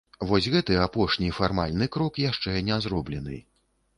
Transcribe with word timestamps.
Вось 0.29 0.45
гэты 0.53 0.77
апошні 0.85 1.29
фармальны 1.41 1.89
крок 1.97 2.17
яшчэ 2.23 2.57
не 2.71 2.79
зроблены. 2.87 3.37